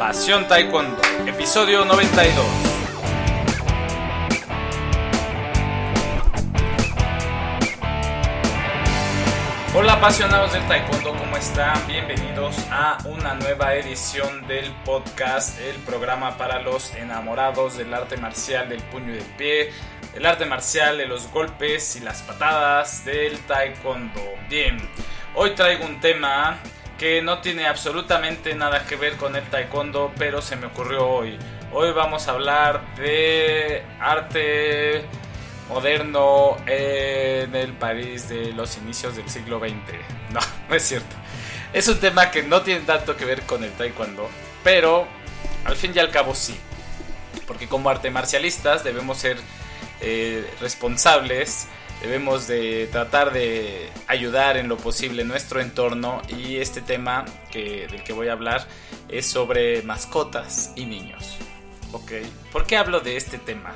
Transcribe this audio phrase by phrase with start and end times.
[0.00, 2.42] Pasión Taekwondo, episodio 92.
[9.74, 11.86] Hola apasionados del Taekwondo, ¿cómo están?
[11.86, 18.70] Bienvenidos a una nueva edición del podcast, el programa para los enamorados del arte marcial
[18.70, 19.70] del puño y del pie,
[20.14, 24.22] el arte marcial de los golpes y las patadas del Taekwondo.
[24.48, 24.78] Bien,
[25.34, 26.58] hoy traigo un tema
[27.00, 31.38] que no tiene absolutamente nada que ver con el taekwondo, pero se me ocurrió hoy.
[31.72, 35.06] Hoy vamos a hablar de arte
[35.70, 39.70] moderno en el París de los inicios del siglo XX.
[40.30, 41.16] No, no es cierto.
[41.72, 44.28] Es un tema que no tiene tanto que ver con el taekwondo,
[44.62, 45.08] pero
[45.64, 46.54] al fin y al cabo sí.
[47.46, 49.38] Porque como arte marcialistas debemos ser
[50.02, 51.66] eh, responsables
[52.00, 58.02] debemos de tratar de ayudar en lo posible nuestro entorno y este tema que, del
[58.02, 58.66] que voy a hablar
[59.08, 61.36] es sobre mascotas y niños.
[61.92, 62.12] Ok,
[62.52, 63.74] ¿por qué hablo de este tema?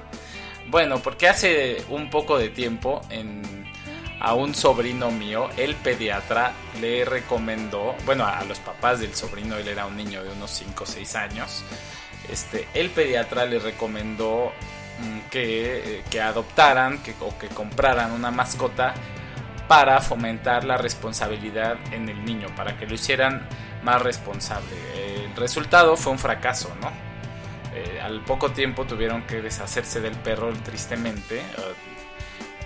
[0.68, 3.02] Bueno, porque hace un poco de tiempo
[4.20, 9.68] a un sobrino mío, el pediatra, le recomendó, bueno, a los papás del sobrino, él
[9.68, 11.62] era un niño de unos 5 o 6 años,
[12.30, 14.52] este, el pediatra le recomendó
[14.98, 18.94] Mm, eh, que, adoptaran que, o que compraran una mascota
[19.66, 23.46] para fomentar la responsabilidad en el niño, para que lo hicieran
[23.82, 24.74] más responsable.
[25.24, 26.92] El resultado fue un fracaso, ¿no?
[27.74, 31.42] Eh, al poco tiempo tuvieron que deshacerse del perro tristemente.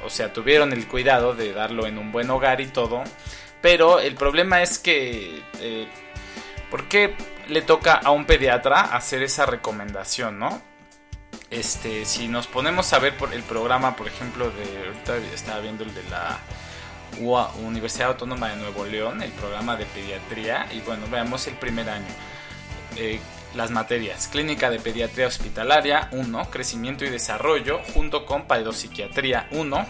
[0.04, 3.02] o sea, tuvieron el cuidado de darlo en un buen hogar y todo.
[3.60, 5.42] Pero el problema es que...
[5.60, 5.88] Eh,
[6.70, 7.14] ¿Por qué
[7.48, 10.60] le toca a un pediatra hacer esa recomendación, no?
[11.50, 15.84] Este, si nos ponemos a ver por el programa, por ejemplo, de ahorita estaba viendo
[15.84, 16.38] el de la
[17.64, 22.06] Universidad Autónoma de Nuevo León, el programa de pediatría, y bueno, veamos el primer año.
[22.96, 23.18] Eh,
[23.54, 29.86] las materias, clínica de pediatría hospitalaria 1, crecimiento y desarrollo, junto con paidopsiquiatría 1,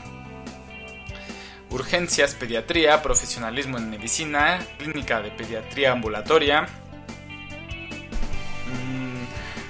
[1.70, 6.68] urgencias, pediatría, profesionalismo en medicina, clínica de pediatría ambulatoria,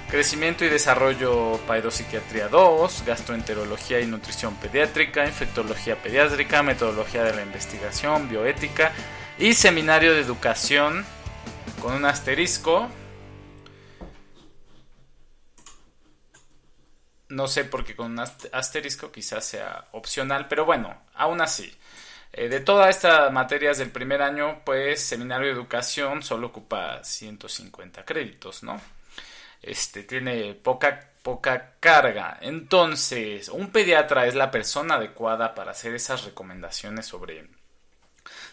[0.09, 8.27] Crecimiento y desarrollo paidopsiquiatría 2, gastroenterología y nutrición pediátrica, infectología pediátrica, metodología de la investigación,
[8.27, 8.91] bioética
[9.37, 11.05] y seminario de educación
[11.79, 12.89] con un asterisco.
[17.27, 21.71] No sé por qué con un asterisco quizás sea opcional, pero bueno, aún así.
[22.33, 28.03] Eh, de todas estas materias del primer año, pues seminario de educación solo ocupa 150
[28.05, 28.81] créditos, ¿no?
[29.61, 32.37] Este, tiene poca, poca carga.
[32.41, 37.47] Entonces, un pediatra es la persona adecuada para hacer esas recomendaciones sobre,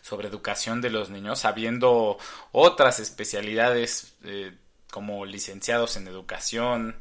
[0.03, 2.19] sobre educación de los niños, habiendo
[2.53, 4.53] otras especialidades eh,
[4.91, 6.97] como licenciados en educación,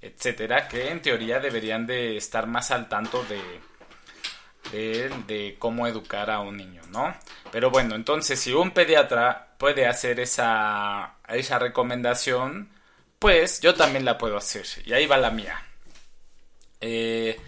[0.00, 3.40] etcétera, que en teoría deberían de estar más al tanto de,
[4.72, 7.14] de, de, cómo educar a un niño, ¿no?
[7.50, 12.70] Pero bueno, entonces si un pediatra puede hacer esa, esa recomendación,
[13.20, 14.66] pues yo también la puedo hacer.
[14.84, 15.62] Y ahí va la mía.
[16.80, 17.38] Eh,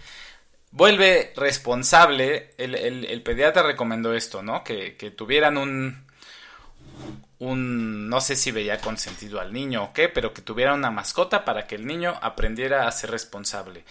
[0.71, 4.63] vuelve responsable, el, pediatra recomendó esto, ¿no?
[4.63, 6.05] Que, tuvieran un,
[7.39, 11.43] un, no sé si veía consentido al niño o qué, pero que tuviera una mascota
[11.43, 13.83] para que el niño aprendiera a ser responsable.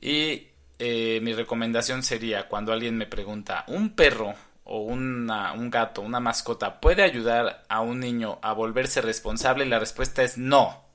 [0.00, 0.46] Y
[0.78, 4.32] eh, mi recomendación sería, cuando alguien me pregunta, ¿un perro
[4.62, 5.26] o un
[5.70, 9.66] gato, una mascota, puede ayudar a un niño a volverse responsable?
[9.66, 10.85] La respuesta es no.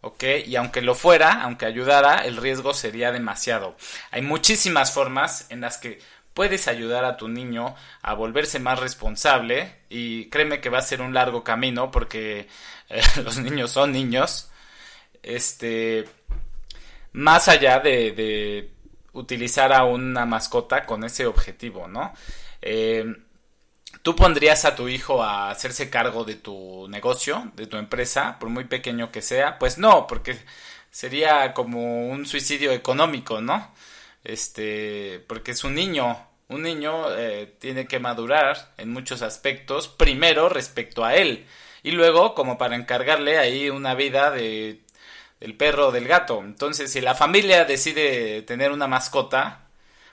[0.00, 0.24] ¿Ok?
[0.46, 3.76] Y aunque lo fuera, aunque ayudara, el riesgo sería demasiado.
[4.10, 6.00] Hay muchísimas formas en las que
[6.34, 11.02] puedes ayudar a tu niño a volverse más responsable y créeme que va a ser
[11.02, 12.48] un largo camino porque
[12.88, 14.50] eh, los niños son niños.
[15.22, 16.08] Este,
[17.12, 18.70] más allá de, de
[19.12, 22.12] utilizar a una mascota con ese objetivo, ¿no?
[22.62, 23.04] Eh,
[24.02, 28.48] ¿Tú pondrías a tu hijo a hacerse cargo de tu negocio, de tu empresa, por
[28.48, 29.58] muy pequeño que sea?
[29.58, 30.38] Pues no, porque
[30.90, 33.72] sería como un suicidio económico, ¿no?
[34.24, 36.26] Este, porque es un niño.
[36.48, 41.46] Un niño eh, tiene que madurar en muchos aspectos, primero respecto a él,
[41.82, 44.80] y luego como para encargarle ahí una vida de
[45.40, 46.40] del perro o del gato.
[46.44, 49.69] Entonces, si la familia decide tener una mascota,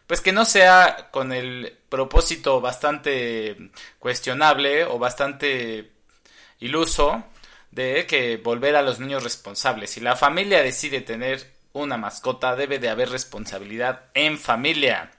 [0.07, 5.91] pues que no sea con el propósito bastante cuestionable o bastante
[6.59, 7.25] iluso
[7.71, 9.91] de que volver a los niños responsables.
[9.91, 15.11] Si la familia decide tener una mascota, debe de haber responsabilidad en familia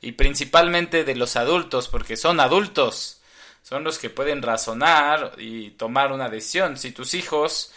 [0.00, 3.20] y principalmente de los adultos, porque son adultos,
[3.62, 6.78] son los que pueden razonar y tomar una decisión.
[6.78, 7.72] Si tus hijos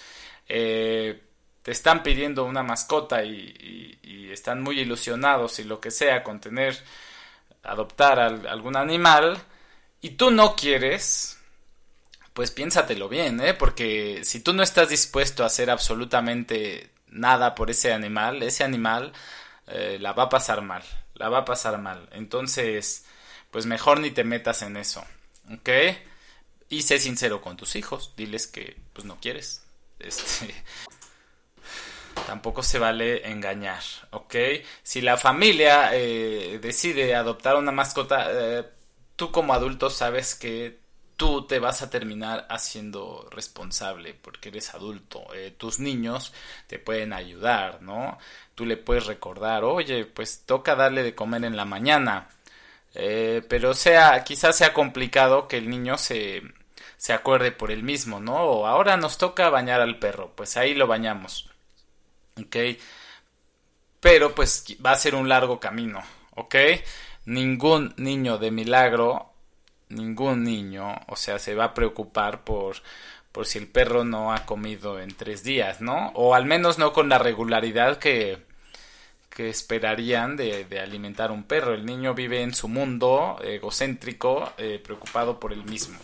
[0.48, 1.22] eh,
[1.64, 4.00] te están pidiendo una mascota y,
[4.32, 6.76] están muy ilusionados y lo que sea con tener,
[7.62, 9.38] adoptar algún animal
[10.02, 11.38] y tú no quieres,
[12.34, 13.54] pues piénsatelo bien, ¿eh?
[13.54, 19.14] Porque si tú no estás dispuesto a hacer absolutamente nada por ese animal, ese animal
[19.68, 20.84] eh, la va a pasar mal,
[21.14, 22.10] la va a pasar mal.
[22.12, 23.06] Entonces,
[23.52, 25.06] pues mejor ni te metas en eso,
[25.54, 25.70] ¿ok?
[26.70, 29.60] Y sé sincero con tus hijos, diles que pues no quieres.
[30.04, 30.54] Este,
[32.26, 33.82] tampoco se vale engañar,
[34.12, 34.36] ¿ok?
[34.84, 38.64] Si la familia eh, decide adoptar una mascota, eh,
[39.16, 40.80] tú como adulto sabes que
[41.18, 45.26] tú te vas a terminar haciendo responsable porque eres adulto.
[45.34, 46.34] Eh, tus niños
[46.68, 48.18] te pueden ayudar, ¿no?
[48.56, 52.30] Tú le puedes recordar, oye, pues toca darle de comer en la mañana.
[53.50, 56.44] pero sea, quizás sea complicado que el niño se,
[56.98, 58.36] se acuerde por él mismo, ¿no?
[58.44, 61.53] O ahora nos toca bañar al perro, pues ahí lo bañamos.
[64.00, 66.02] Pero pues va a ser un largo camino,
[66.36, 66.56] ¿ok?
[67.26, 69.32] Ningún niño de milagro,
[69.90, 72.78] ningún niño, o sea, se va a preocupar por,
[73.32, 76.12] por si el perro no ha comido en tres días, ¿no?
[76.16, 78.40] O al menos no con la regularidad que,
[79.30, 81.74] que esperarían de, de, alimentar un perro.
[81.74, 85.98] El niño vive en su mundo egocéntrico, eh, preocupado por él mismo.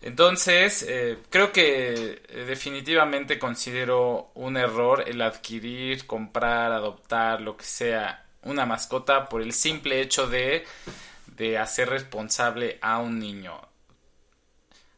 [0.00, 7.64] Entonces, eh, creo que eh, definitivamente considero un error el adquirir, comprar, adoptar, lo que
[7.64, 10.64] sea, una mascota por el simple hecho de,
[11.26, 13.60] de hacer responsable a un niño.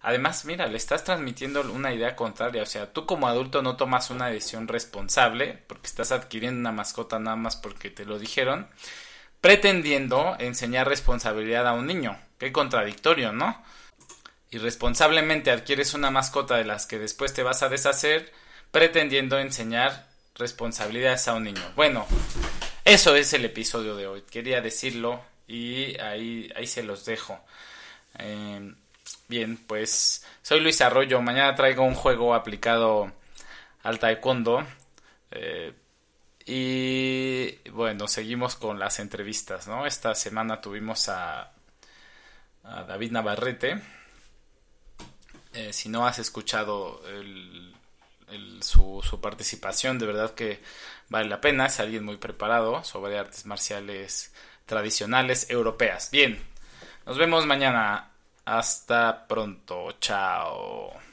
[0.02, 2.62] Además, mira, le estás transmitiendo una idea contraria.
[2.62, 7.18] O sea, tú como adulto no tomas una decisión responsable porque estás adquiriendo una mascota
[7.18, 8.68] nada más porque te lo dijeron,
[9.40, 12.18] pretendiendo enseñar responsabilidad a un niño.
[12.38, 13.62] Qué contradictorio, ¿no?
[14.52, 18.32] Irresponsablemente adquieres una mascota de las que después te vas a deshacer
[18.72, 21.62] pretendiendo enseñar responsabilidades a un niño.
[21.76, 22.06] Bueno,
[22.84, 24.22] eso es el episodio de hoy.
[24.22, 27.38] Quería decirlo y ahí, ahí se los dejo.
[28.18, 28.74] Em,
[29.28, 31.22] bien, pues soy Luis Arroyo.
[31.22, 33.12] Mañana traigo un juego aplicado
[33.84, 34.66] al taekwondo.
[35.30, 35.72] Eh,
[36.44, 39.86] y bueno, seguimos con las entrevistas, ¿no?
[39.86, 41.52] Esta semana tuvimos a,
[42.64, 43.80] a David Navarrete
[45.52, 47.02] eh, si no has escuchado
[48.60, 50.60] su, su, participación, de verdad que
[51.08, 51.66] vale la pena.
[51.66, 54.32] Es alguien muy preparado sobre artes marciales
[54.66, 56.10] tradicionales europeas.
[56.10, 56.40] Bien,
[57.06, 58.10] nos vemos mañana.
[58.44, 59.92] Hasta pronto.
[60.00, 61.09] Chao.